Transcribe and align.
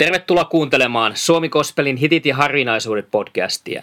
Tervetuloa 0.00 0.44
kuuntelemaan 0.44 1.16
Suomi 1.16 1.48
Kospelin 1.48 1.96
hitit 1.96 2.26
ja 2.26 2.36
harvinaisuudet 2.36 3.10
podcastia. 3.10 3.82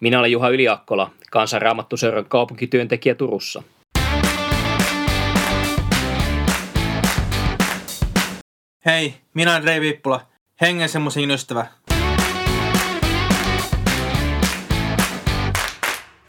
Minä 0.00 0.18
olen 0.18 0.32
Juha 0.32 0.48
Yliakkola, 0.48 1.10
kansanraamattuseuran 1.30 2.24
kaupunkityöntekijä 2.24 3.14
Turussa. 3.14 3.62
Hei, 8.86 9.14
minä 9.34 9.52
olen 9.52 9.64
Rei 9.64 9.80
Viippula, 9.80 10.26
hengen 10.60 10.88
semmoisen 10.88 11.30
ystävä. 11.30 11.66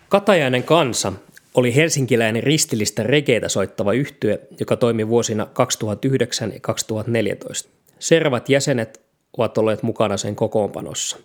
Katajainen 0.09 0.63
kansa 0.63 1.13
oli 1.57 1.75
helsinkiläinen 1.75 2.43
ristillistä 2.43 3.03
regeitä 3.03 3.49
soittava 3.49 3.93
yhtye, 3.93 4.39
joka 4.59 4.75
toimi 4.75 5.07
vuosina 5.07 5.45
2009 5.45 6.53
ja 6.53 6.59
2014. 6.59 7.69
Servat 7.99 8.49
jäsenet 8.49 9.01
ovat 9.37 9.57
olleet 9.57 9.83
mukana 9.83 10.17
sen 10.17 10.35
kokoonpanossa. 10.35 11.17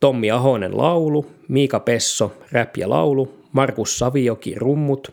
Tommi 0.00 0.30
Ahonen 0.30 0.76
laulu, 0.76 1.26
Miika 1.48 1.80
Pesso 1.80 2.32
rap 2.52 2.76
ja 2.76 2.90
laulu, 2.90 3.34
Markus 3.52 3.98
Savioki 3.98 4.54
rummut, 4.54 5.12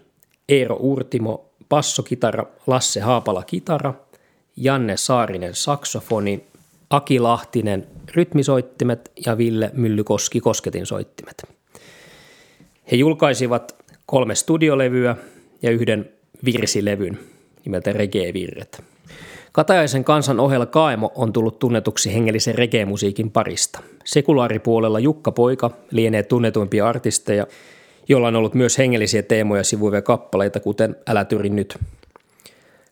Eero 0.50 0.76
Urtimo 0.80 1.50
bassokitara, 1.70 2.46
Lasse 2.68 3.00
Haapala 3.00 3.44
kitara, 3.44 3.94
Janne 4.58 4.98
Saarinen 4.98 5.56
saksofoni, 5.56 6.44
Aki 6.90 7.20
Lahtinen 7.20 7.88
rytmisoittimet 8.16 9.12
ja 9.26 9.38
Ville 9.38 9.72
Myllykoski 9.74 10.40
kosketinsoittimet. 10.40 11.44
He 12.92 12.96
julkaisivat 12.96 13.81
kolme 14.12 14.36
studiolevyä 14.36 15.16
ja 15.62 15.72
yhden 15.72 16.10
virsilevyn 16.46 17.20
nimeltä 17.66 17.94
Reggae-virret. 17.94 18.84
Katajaisen 19.52 20.04
kansan 20.04 20.40
ohella 20.40 20.66
Kaemo 20.66 21.12
on 21.16 21.34
tullut 21.34 21.60
tunnetuksi 21.60 22.14
hengellisen 22.14 22.56
reggae-musiikin 22.56 23.32
parista. 23.32 23.80
Sekulaaripuolella 24.06 25.00
Jukka 25.00 25.32
Poika 25.32 25.72
lienee 25.92 26.24
tunnetuimpia 26.24 26.88
artisteja, 26.88 27.48
jolla 28.10 28.28
on 28.28 28.36
ollut 28.36 28.54
myös 28.54 28.78
hengellisiä 28.78 29.24
teemoja 29.24 29.64
sivuivia 29.64 30.02
kappaleita, 30.02 30.60
kuten 30.60 30.96
Älä 31.08 31.26
tyri 31.26 31.50
nyt. 31.50 31.78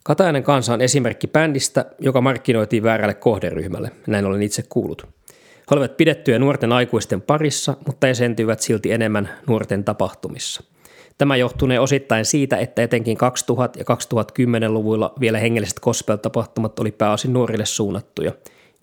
Katajainen 0.04 0.44
kansa 0.44 0.74
on 0.74 0.82
esimerkki 0.82 1.28
bändistä, 1.28 1.86
joka 2.00 2.22
markkinoitiin 2.22 2.84
väärälle 2.84 3.14
kohderyhmälle, 3.14 3.92
näin 4.08 4.26
olen 4.26 4.42
itse 4.42 4.64
kuullut. 4.70 5.08
He 5.40 5.76
olivat 5.76 5.98
pidettyjä 5.98 6.40
nuorten 6.40 6.72
aikuisten 6.72 7.22
parissa, 7.22 7.78
mutta 7.86 8.08
esiintyivät 8.08 8.60
silti 8.60 8.92
enemmän 8.92 9.30
nuorten 9.48 9.84
tapahtumissa– 9.84 10.64
Tämä 11.20 11.36
johtunee 11.36 11.80
osittain 11.80 12.26
siitä, 12.26 12.58
että 12.58 12.84
etenkin 12.84 13.18
2000- 13.18 13.80
ja 13.80 13.86
2010-luvuilla 13.86 15.14
vielä 15.20 15.40
hengelliset 15.40 15.80
gospel-tapahtumat 15.80 16.80
oli 16.80 16.92
pääosin 16.92 17.34
nuorille 17.34 17.66
suunnattuja. 17.66 18.32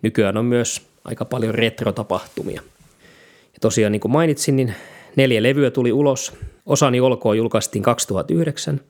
Nykyään 0.03 0.37
on 0.37 0.45
myös 0.45 0.83
aika 1.05 1.25
paljon 1.25 1.55
retrotapahtumia. 1.55 2.63
Ja 3.45 3.59
tosiaan 3.61 3.93
niin 3.93 4.01
kuin 4.01 4.13
mainitsin, 4.13 4.57
niin 4.57 4.75
neljä 5.17 5.43
levyä 5.43 5.71
tuli 5.71 5.93
ulos. 5.93 6.33
Osani 6.67 7.01
olkoon 7.01 7.37
julkaistiin 7.37 7.83
2009. 7.83 8.81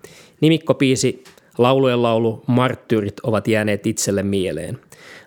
Nimikkopiisi 0.41 1.25
Laulujen 1.59 2.03
laulu 2.03 2.43
Marttyyrit 2.47 3.21
ovat 3.23 3.49
jääneet 3.49 3.87
itselle 3.87 4.23
mieleen. 4.23 4.79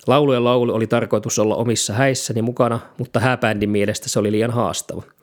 Laulujen 0.08 0.44
laulu 0.44 0.73
oli 0.73 0.88
tarkoitus 0.88 1.40
olla 1.40 1.56
omissa 1.56 1.94
häissäni 1.94 2.42
mukana, 2.42 2.80
mutta 2.97 3.20
hääbändin 3.20 3.70
mielestä 3.70 4.09
se 4.09 4.20
oli 4.20 4.31
liian 4.31 4.52
haastava– 4.52 5.03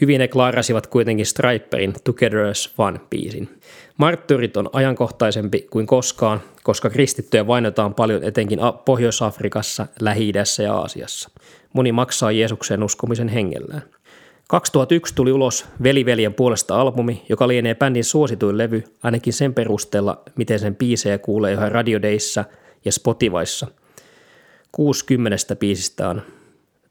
Hyvin 0.00 0.18
ne 0.18 0.28
klaarasivat 0.28 0.86
kuitenkin 0.86 1.26
Striperin 1.26 1.94
Together 2.04 2.38
as 2.38 2.74
One-biisin. 2.78 3.48
Marttyrit 3.96 4.56
on 4.56 4.70
ajankohtaisempi 4.72 5.66
kuin 5.70 5.86
koskaan, 5.86 6.40
koska 6.62 6.90
kristittyjä 6.90 7.46
vainotaan 7.46 7.94
paljon 7.94 8.24
etenkin 8.24 8.58
Pohjois-Afrikassa, 8.84 9.86
Lähi-idässä 10.00 10.62
ja 10.62 10.74
Aasiassa. 10.74 11.30
Moni 11.72 11.92
maksaa 11.92 12.32
Jeesukseen 12.32 12.82
uskomisen 12.82 13.28
hengellään. 13.28 13.82
2001 14.48 15.14
tuli 15.14 15.32
ulos 15.32 15.66
Veliveljen 15.82 16.34
puolesta 16.34 16.80
albumi, 16.80 17.22
joka 17.28 17.48
lienee 17.48 17.74
bändin 17.74 18.04
suosituin 18.04 18.58
levy, 18.58 18.84
ainakin 19.02 19.32
sen 19.32 19.54
perusteella, 19.54 20.22
miten 20.36 20.58
sen 20.58 20.76
biisejä 20.76 21.18
kuulee 21.18 21.52
yhä 21.52 21.68
radiodeissa 21.68 22.44
ja 22.84 22.92
Spotifyssa. 22.92 23.66
60 24.72 25.56
biisistä 25.56 26.08
on 26.08 26.22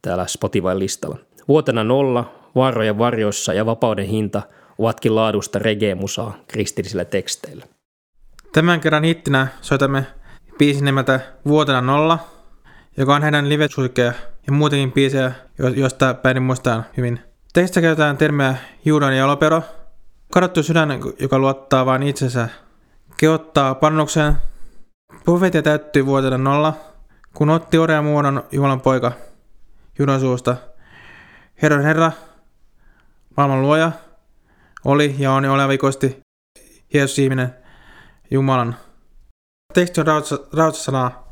täällä 0.01 0.25
Spotify-listalla. 0.28 1.18
Vuotena 1.47 1.84
nolla 1.84 2.34
Vaarojen 2.56 2.97
varjoissa 2.97 3.53
ja 3.53 3.66
vapauden 3.66 4.06
hinta 4.06 4.41
ovatkin 4.78 5.16
laadusta 5.16 5.59
reggae-musaa 5.59 6.38
kristillisillä 6.47 7.06
teksteillä. 7.06 7.66
Tämän 8.53 8.80
kerran 8.80 9.03
hittinä 9.03 9.47
soitamme 9.62 10.06
biisin 10.57 10.86
nimeltä 10.86 11.19
Vuotena 11.47 11.81
nolla, 11.81 12.19
joka 12.97 13.16
on 13.16 13.22
heidän 13.22 13.50
live 13.50 13.68
ja 14.47 14.53
muutenkin 14.53 14.91
biisejä, 14.91 15.31
joista 15.75 16.13
päin 16.13 16.44
muistaan 16.44 16.86
hyvin. 16.97 17.19
Tekstissä 17.53 17.81
käytetään 17.81 18.18
termiä 18.18 18.56
juudan 18.86 19.18
ja 19.18 19.28
lopero. 19.28 19.63
Kadottu 20.34 20.63
sydän, 20.63 20.90
joka 21.19 21.40
luottaa 21.40 21.86
vain 21.86 22.03
itsensä, 22.03 22.50
keottaa 23.18 23.75
pannukseen. 23.75 24.34
Profeetia 25.24 25.62
täyttyi 25.62 26.06
vuotena 26.06 26.38
nolla, 26.38 26.74
kun 27.34 27.50
otti 27.50 27.78
orjan 27.78 28.06
muodon 28.06 28.44
Jumalan 28.52 28.81
poika 28.81 29.12
Juudan 30.00 30.19
suusta. 30.19 30.56
Herran 31.62 31.84
Herra, 31.84 32.12
maailman 33.38 33.62
luoja, 33.62 33.91
oli 34.85 35.16
ja 35.18 35.31
on 35.31 35.45
oleva 35.45 35.72
ikuisesti 35.72 36.19
Jeesus 36.94 37.19
ihminen, 37.19 37.56
Jumalan. 38.31 38.75
Teksti 39.73 40.01
on 40.01 40.07
rautsasanaa. 40.53 41.31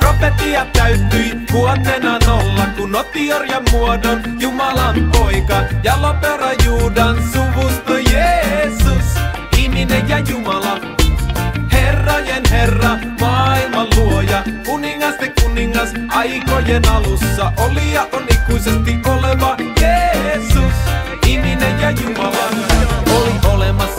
Profetia 0.00 0.66
täyttyi 0.72 1.32
vuotena 1.52 2.18
nolla, 2.26 2.66
kun 2.76 2.96
otti 2.96 3.32
orjan 3.32 3.64
muodon 3.70 4.40
Jumalan 4.40 5.10
poika 5.12 5.62
ja 5.82 6.02
lopera 6.02 6.52
Juudan 6.64 7.16
suvusta 7.32 7.95
Jeesus 8.16 9.04
ihminen 9.58 10.08
ja 10.08 10.18
Jumala. 10.18 10.80
Herrajen 11.72 12.42
Herra, 12.50 12.98
maailman 13.20 13.86
luoja, 13.96 14.42
kuningasten 14.66 15.32
kuningas, 15.42 15.90
aikojen 16.08 16.88
alussa 16.88 17.52
oli 17.56 17.92
ja 17.92 18.08
on 18.12 18.22
ikuisesti 18.22 18.98
oleva 19.04 19.56
Jeesus, 19.80 20.74
ihminen 21.26 21.80
ja 21.80 21.90
Jumala 21.90 22.55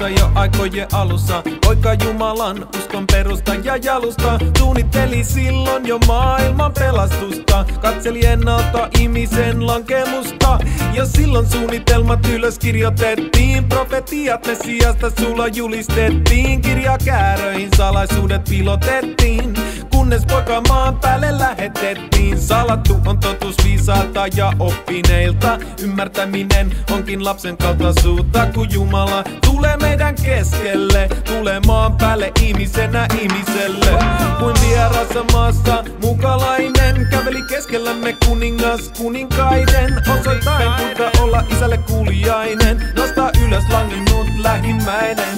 olemassa 0.07 0.09
jo 0.09 0.31
aikojen 0.35 0.88
alussa. 0.94 1.44
Poika 1.66 1.94
Jumalan 1.94 2.68
uskon 2.78 3.07
perusta 3.07 3.56
ja 3.56 3.78
jalusta. 3.78 4.40
Suunnitteli 4.57 5.23
silloin 5.23 5.88
jo 5.88 6.00
maailman 6.07 6.73
pelastusta. 6.73 7.66
Katseli 7.81 8.25
ennalta 8.25 8.90
ihmisen 9.00 9.68
lankemusta. 9.68 10.59
Ja 10.94 11.06
silloin 11.06 11.50
suunnitelmat 11.50 12.25
ylös 12.25 12.59
kirjoitettiin. 12.59 13.69
Profetiat 13.69 14.47
sijasta 14.63 15.12
sulla 15.19 15.47
julistettiin. 15.47 16.62
Kirjakääröihin 16.62 17.69
salaisuudet 17.78 18.44
pilotettiin 18.50 19.53
kunnes 19.97 20.25
poika 20.25 20.62
maan 20.62 21.00
päälle 21.00 21.40
lähetettiin. 21.40 22.41
Salattu 22.41 22.97
on 23.06 23.19
totuus 23.19 23.56
viisaalta 23.63 24.28
ja 24.35 24.53
oppineilta. 24.59 25.59
Ymmärtäminen 25.81 26.75
onkin 26.91 27.25
lapsen 27.25 27.58
kaltaisuutta, 27.58 28.46
kun 28.53 28.72
Jumala 28.72 29.24
tulee 29.46 29.78
meidän 29.78 30.16
keskelle. 30.16 31.09
Tulee 31.25 31.59
maan 31.59 31.97
päälle 31.97 32.31
ihmisenä 32.41 33.07
ihmiselle. 33.22 34.00
Kuin 34.39 34.56
vierassa 34.69 35.24
maassa 35.33 35.83
mukalainen 36.01 37.07
käveli 37.12 37.42
keskellämme 37.42 38.18
kuningas 38.25 38.92
kuninkaiden. 38.98 40.01
Osoittain 40.19 40.72
kuinka 40.77 41.12
olla 41.22 41.44
isälle 41.50 41.77
kuulijainen. 41.77 42.94
Nostaa 42.95 43.31
ylös 43.45 43.63
langinnut 43.69 44.27
lähimmäinen. 44.38 45.38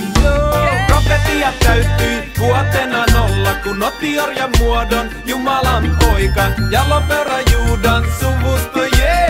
Profetia 1.19 1.53
täyttyi 1.59 2.31
vuotena 2.39 3.05
nolla, 3.13 3.53
kun 3.63 3.83
otti 3.83 4.19
orjan 4.19 4.49
muodon 4.59 5.09
Jumalan 5.25 5.97
poika 5.99 6.41
ja 6.71 6.89
lopera 6.89 7.39
Juudan 7.51 8.03
suvusto 8.19 8.83
Jeesus, 8.83 9.28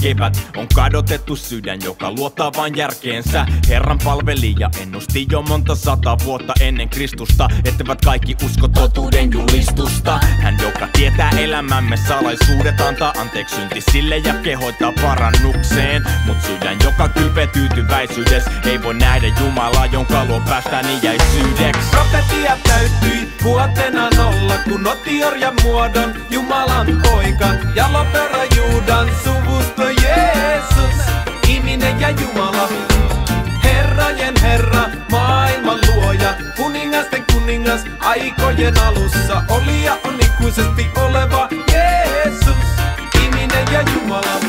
näkevät. 0.00 0.48
On 0.56 0.66
kadotettu 0.74 1.36
sydän, 1.36 1.78
joka 1.84 2.10
luottaa 2.10 2.52
vain 2.56 2.76
järkeensä. 2.76 3.46
Herran 3.68 3.98
palvelija 4.04 4.70
ennusti 4.82 5.26
jo 5.30 5.42
monta 5.42 5.74
sata 5.74 6.16
vuotta 6.24 6.52
ennen 6.60 6.88
Kristusta, 6.88 7.48
etteivät 7.64 7.98
kaikki 8.04 8.36
usko 8.44 8.68
totuuden 8.68 9.32
julistusta. 9.32 10.18
Hän, 10.18 10.58
joka 10.62 10.88
tietää 10.92 11.30
elämämme 11.30 11.96
salaisuudet, 11.96 12.80
antaa 12.80 13.12
anteeksi 13.18 13.54
synti 13.56 13.80
sille 13.92 14.16
ja 14.18 14.34
kehoittaa 14.34 14.92
parannukseen. 15.02 16.04
Mut 16.26 16.36
sydän, 16.42 16.76
joka 16.84 17.08
kylpee 17.08 17.46
tyytyväisyydessä, 17.46 18.50
ei 18.64 18.82
voi 18.82 18.94
nähdä 18.94 19.26
Jumalaa, 19.40 19.86
jonka 19.86 20.24
luo 20.24 20.40
päästään 20.40 20.86
iäisyydeksi. 21.02 21.90
Profetia 21.90 22.56
täyttyi 22.68 23.28
vuotena 23.42 24.10
nolla, 24.16 24.54
kun 24.64 24.86
otti 24.86 25.24
orjan 25.24 25.54
muodon 25.62 26.14
Jumalan 26.30 26.86
poika. 27.02 27.46
Ja 27.74 27.92
lopera 27.92 28.44
Juudan 28.56 29.08
suvusto 29.24 29.69
aikojen 38.64 38.86
alussa. 38.86 39.42
Oli 39.48 39.84
ja 39.84 39.98
on 40.04 40.14
ikuisesti 40.20 40.86
oleva 40.96 41.48
Jeesus, 41.72 42.56
ihminen 43.22 43.72
ja 43.72 43.82
Jumala. 43.94 44.40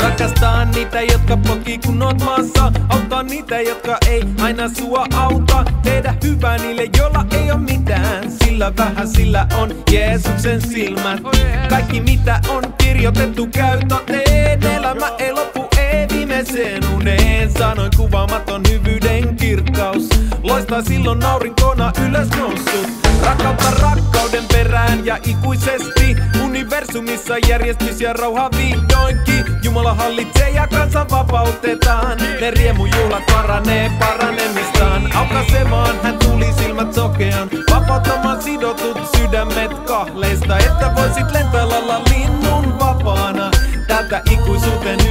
Rakastaa 0.00 0.64
niitä, 0.64 1.00
jotka 1.00 1.36
potkii 1.36 1.78
kun 1.78 2.02
oot 2.02 2.24
maassa. 2.24 2.72
Auttaa 2.88 3.22
niitä, 3.22 3.60
jotka 3.60 3.98
ei 4.06 4.24
aina 4.40 4.68
sua 4.68 5.06
auta. 5.14 5.64
Tehdä 5.82 6.14
hyvää 6.24 6.58
niille, 6.58 6.88
joilla 6.98 7.26
ei 7.30 7.50
oo 7.50 7.58
mitään. 7.58 8.30
Sillä 8.44 8.72
vähän 8.78 9.08
sillä 9.08 9.46
on 9.56 9.74
Jeesuksen 9.90 10.60
silmät. 10.60 11.20
Kaikki 11.68 12.00
mitä 12.00 12.40
on 12.48 12.74
kirjoitettu 12.78 13.46
käy 13.46 13.78
toteen 13.88 14.62
Elämä 14.62 15.06
ei 15.18 15.32
lopu, 15.32 15.68
ei 15.78 16.06
viimeiseen 16.12 16.82
uneen. 16.94 17.52
Sanoin 17.52 17.90
kuvaamaton 17.96 18.62
hyvyyden 18.70 19.36
kirkkaus. 19.36 20.08
Loistaa 20.42 20.82
silloin 20.82 21.24
aurinkona 21.24 21.92
ylös 22.08 22.28
noussut 22.28 23.11
Rakkautta 23.22 23.70
rakkauden 23.70 24.44
perään 24.52 25.06
ja 25.06 25.18
ikuisesti. 25.22 26.16
Universumissa 26.44 27.34
järjestys 27.48 28.00
ja 28.00 28.12
rauha 28.12 28.50
vihdoinkin. 28.56 29.44
Jumala 29.62 29.94
hallitsee 29.94 30.50
ja 30.50 30.66
kansa 30.66 31.06
vapautetaan. 31.10 32.18
Ne 32.40 32.50
riemujuhlat 32.50 33.26
paranee 33.26 33.90
paranemistaan. 33.98 35.16
Aukaisemaan 35.16 36.02
hän 36.02 36.18
tuli 36.18 36.52
silmät 36.52 36.94
sokean. 36.94 37.50
Vapauttamaan 37.70 38.42
sidotut 38.42 38.98
sydämet 39.16 39.78
kahleista 39.78 40.58
Että 40.58 40.92
voisit 40.96 41.26
lailla 41.52 42.00
linnun 42.10 42.78
vapaana. 42.78 43.50
Täältä 43.88 44.22
ikuisuuteen 44.30 45.01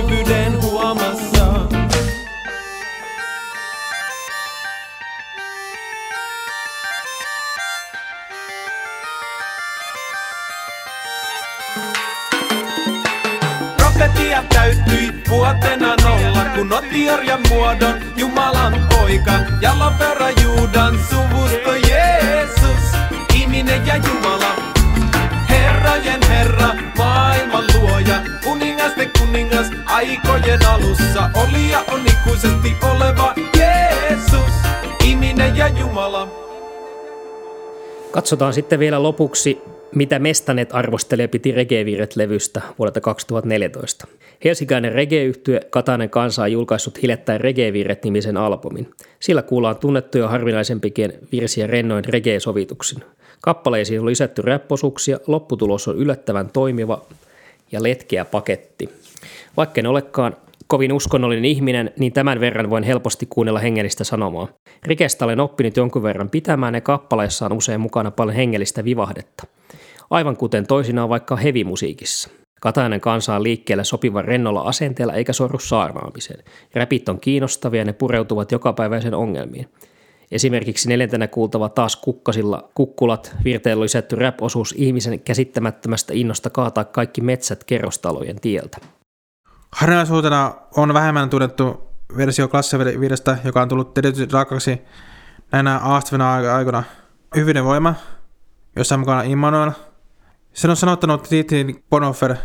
Profetia 14.02 14.44
täyttyi 14.54 15.12
vuotena 15.30 15.96
nolla, 16.04 16.46
kun 16.56 16.74
otti 16.74 17.10
orjan 17.10 17.40
muodon 17.50 18.02
Jumalan 18.18 18.88
poika. 18.90 19.32
Ja 19.62 19.80
lopera 19.80 20.30
Juudan 20.30 21.00
suvusto 21.10 21.74
Jeesus, 21.90 22.84
ihminen 23.36 23.88
ja 23.88 23.96
Jumala. 23.96 24.56
Herrajen 25.50 26.20
Herra, 26.30 26.68
maailman 26.98 27.64
luoja, 27.74 28.16
kuningasten 28.44 29.12
kuningas, 29.20 29.68
aikojen 29.86 30.66
alussa 30.66 31.30
oli 31.36 31.72
ja 31.72 31.84
on 31.92 32.02
ikuisesti 32.02 32.76
oleva 32.94 33.34
Jeesus, 33.58 34.54
ihminen 35.06 35.58
ja 35.58 35.68
Jumala. 35.68 36.28
Katsotaan 38.12 38.54
sitten 38.54 38.80
vielä 38.80 39.04
lopuksi, 39.04 39.62
mitä 39.96 40.20
Mestanet 40.20 40.70
arvostelee 40.74 41.28
piti 41.28 41.52
Reggae-viiret-levystä 41.52 42.62
vuodelta 42.80 43.02
2014. 43.02 44.08
Helsinkäinen 44.44 44.92
reggae-yhtye 44.92 45.60
Katainen 45.70 46.10
kansa 46.10 46.42
on 46.42 46.52
julkaissut 46.52 47.02
hiljattain 47.02 47.42
Reggae-viiret-nimisen 47.42 48.38
albumin. 48.38 48.92
Sillä 49.20 49.42
kuullaan 49.42 49.76
tunnettuja 49.76 50.28
harvinaisempikin 50.28 51.14
virsiä 51.32 51.68
rennoin 51.68 52.06
reggae-sovituksin. 52.06 53.04
Kappaleisiin 53.42 54.00
on 54.00 54.06
lisätty 54.06 54.42
räpposuuksia, 54.42 55.20
lopputulos 55.28 55.88
on 55.88 55.98
yllättävän 55.98 56.50
toimiva 56.50 57.02
ja 57.72 57.84
letkeä 57.84 58.26
paketti. 58.26 58.90
Vaikka 59.58 59.82
en 59.82 59.88
olekaan 59.88 60.36
kovin 60.68 60.94
uskonnollinen 60.94 61.46
ihminen, 61.46 61.92
niin 62.00 62.14
tämän 62.14 62.40
verran 62.40 62.70
voin 62.70 62.84
helposti 62.84 63.26
kuunnella 63.30 63.60
hengellistä 63.60 64.04
sanomaa. 64.04 64.48
Rikestä 64.84 65.26
olen 65.26 65.40
oppinut 65.40 65.78
jonkun 65.78 66.04
verran 66.04 66.30
pitämään 66.30 66.76
ja 66.76 66.82
kappaleissa 66.82 67.46
on 67.46 67.54
usein 67.54 67.82
mukana 67.82 68.12
paljon 68.12 68.36
hengellistä 68.36 68.86
vivahdetta. 68.86 69.44
Aivan 70.12 70.38
kuten 70.38 70.68
toisinaan 70.68 71.10
vaikka 71.10 71.36
hevimusiikissa. 71.36 72.30
Katainen 72.62 73.02
kansa 73.02 73.36
on 73.36 73.44
liikkeellä 73.44 73.84
sopivan 73.84 74.26
rennolla 74.26 74.62
asenteella 74.62 75.14
eikä 75.14 75.34
sorru 75.34 75.60
saarnaamiseen. 75.60 76.44
Räpit 76.76 77.10
on 77.10 77.20
kiinnostavia 77.20 77.82
ja 77.82 77.86
ne 77.86 77.94
pureutuvat 77.94 78.52
jokapäiväisen 78.52 79.14
ongelmiin. 79.14 79.70
Esimerkiksi 80.32 80.90
neljäntenä 80.90 81.28
kuultava 81.28 81.70
taas 81.70 81.96
kukkasilla 81.96 82.70
kukkulat 82.74 83.36
virteellä 83.44 83.84
lisätty 83.84 84.16
rap-osuus 84.16 84.74
ihmisen 84.78 85.20
käsittämättömästä 85.20 86.14
innosta 86.14 86.50
kaataa 86.50 86.84
kaikki 86.84 87.22
metsät 87.22 87.64
kerrostalojen 87.64 88.42
tieltä. 88.42 88.78
Harvinaisuutena 89.72 90.54
on 90.78 90.94
vähemmän 90.94 91.30
tunnettu 91.30 91.82
versio 92.18 92.48
klassividestä, 92.48 93.38
joka 93.44 93.62
on 93.62 93.70
tullut 93.70 93.98
erityisesti 93.98 94.34
raakaksi 94.34 94.82
näinä 95.52 95.78
aastavina 95.78 96.34
aikoina. 96.34 96.84
Hyvyyden 97.36 97.66
voima, 97.66 97.96
jossa 98.76 98.96
on 98.96 99.00
mukana 99.00 99.22
Immanuel. 99.22 99.72
Sen 100.54 100.70
on 100.70 100.78
sanottanut 100.78 101.24
Titin 101.24 101.84
Bonhoeffer 101.90 102.36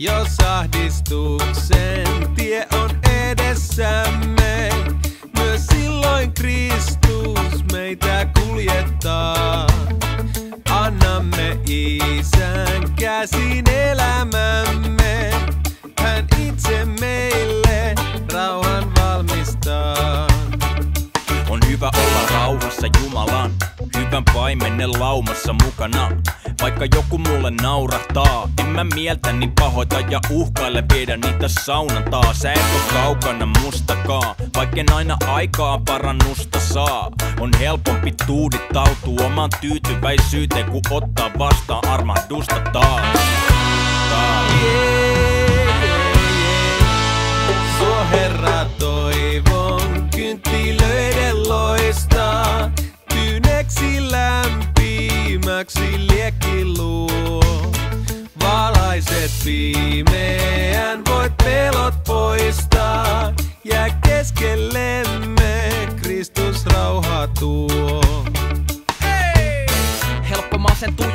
Jos 0.00 0.38
ahdistuksen 0.46 2.06
tie 2.36 2.66
on 2.72 2.90
edessämme, 3.28 4.70
myös 5.36 5.66
silloin 5.66 6.32
Kristus 6.32 7.64
meitä 7.72 8.26
kuljettaa. 8.40 9.66
Annamme 10.70 11.58
Isän 11.66 12.94
käsin 12.96 13.70
elämämme, 13.70 14.69
rauhassa 22.40 22.86
Jumalan, 23.02 23.50
hyvän 23.96 24.24
paimenen 24.34 25.00
laumassa 25.00 25.54
mukana. 25.64 26.10
Vaikka 26.62 26.84
joku 26.94 27.18
mulle 27.18 27.50
naurahtaa, 27.50 28.48
en 28.60 28.66
mä 28.66 28.84
mieltäni 28.84 29.52
pahoita 29.60 30.00
ja 30.00 30.20
uhkaile 30.30 30.84
viedä 30.92 31.16
niitä 31.16 31.48
saunan 31.48 32.04
taas 32.10 32.38
Sä 32.38 32.52
et 32.52 32.58
oo 32.58 32.92
kaukana 32.92 33.46
mustakaan, 33.46 34.34
vaikken 34.56 34.92
aina 34.92 35.16
aikaa 35.26 35.78
parannusta 35.78 36.60
saa 36.60 37.10
On 37.40 37.50
helpompi 37.58 38.14
tuudittautua 38.26 39.26
omaan 39.26 39.50
tyytyväisyyteen, 39.60 40.70
kun 40.70 40.82
ottaa 40.90 41.30
vastaan 41.38 41.88
armahdusta 41.88 42.60
taas, 42.72 43.18
taas. 44.10 44.50
Sua 44.50 44.99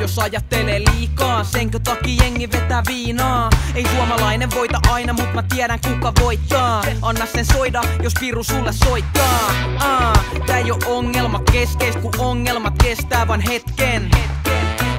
jos 0.06 0.18
ajattelee 0.18 0.80
liikaa. 0.80 1.44
Senkö 1.44 1.78
takia 1.78 2.22
jengi 2.22 2.52
vetää 2.52 2.82
viinaa? 2.88 3.50
Ei 3.74 3.86
suomalainen 3.96 4.50
voita 4.54 4.80
aina, 4.90 5.12
mut 5.12 5.34
mä 5.34 5.42
tiedän 5.42 5.78
kuka 5.88 6.12
voittaa. 6.20 6.82
Anna 7.02 7.26
sen 7.26 7.44
soida, 7.44 7.82
jos 8.02 8.12
piru 8.20 8.42
sulle 8.44 8.72
soittaa. 8.72 9.50
Aa, 9.78 10.12
Tää 10.46 10.58
ei 10.58 10.70
oo 10.70 10.78
ongelma 10.86 11.40
keskeis, 11.52 11.96
kun 11.96 12.12
ongelmat 12.18 12.74
kestää 12.82 13.28
vain 13.28 13.40
hetken. 13.40 14.10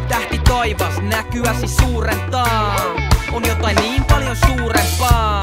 Tähti 0.09 0.37
taivas 0.39 1.01
näkyäsi 1.01 1.67
suurentaa. 1.67 2.75
On 3.33 3.43
jotain 3.47 3.75
niin 3.75 4.05
paljon 4.05 4.35
suurempaa 4.47 5.41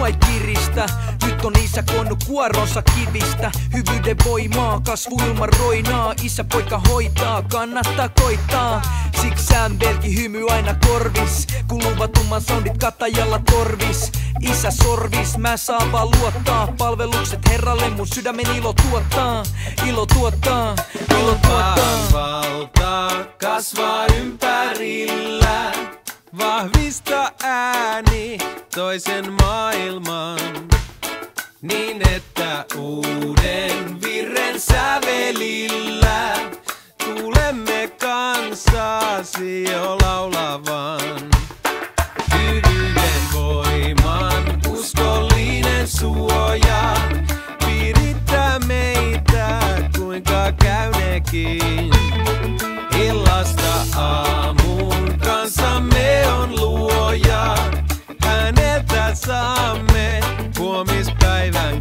Mua 0.00 0.06
ei 0.06 0.14
kiristä. 0.26 0.86
Nyt 1.26 1.44
on 1.44 1.52
isä 1.64 1.82
koonnut 1.82 2.24
kuoronsa 2.24 2.82
kivistä. 2.82 3.50
Hyvyyden 3.72 4.16
voimaa, 4.24 4.80
kasvu 4.80 5.16
ilman 5.26 5.48
roinaa. 5.58 6.14
Isä 6.22 6.44
poika 6.44 6.80
hoitaa, 6.88 7.42
kannattaa 7.42 8.08
koittaa. 8.08 8.82
Siksi 9.22 9.46
sään 9.46 9.78
belki 9.78 10.16
hymy 10.16 10.48
aina 10.48 10.74
korvis. 10.86 11.46
Kun 11.68 11.82
luvatumman 11.84 12.40
soundit 12.40 12.78
kattajalla 12.78 13.40
torvis. 13.50 14.12
Isä 14.40 14.70
sorvis, 14.70 15.38
mä 15.38 15.56
saan 15.56 15.92
vaan 15.92 16.08
luottaa. 16.20 16.68
Palvelukset 16.78 17.48
herralle 17.50 17.90
mun 17.90 18.06
sydämen 18.06 18.56
ilo 18.56 18.72
tuottaa. 18.72 19.42
Ilo 19.88 20.06
tuottaa, 20.06 20.74
ilo 21.20 21.34
tuottaa. 21.34 21.76
Valta 22.12 23.10
kasvaa 23.40 24.09
toisen 28.90 29.32
maailman. 29.32 30.38
Niin 31.62 32.08
että 32.16 32.64
uuden 32.76 34.02
virren 34.02 34.60
sävelillä 34.60 36.36
tulemme 37.04 37.92
kanssasi 38.00 39.62
jo 39.62 39.98
laulavan. 40.02 40.99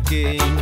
quem 0.09 0.58